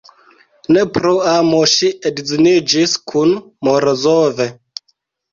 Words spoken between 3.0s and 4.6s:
kun Morozov.